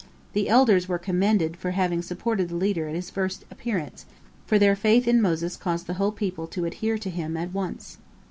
[0.33, 4.07] The elders were commended for having supported the leader at his first appearance,
[4.47, 7.99] for their faith in Moses caused the whole people to adhere to him at once.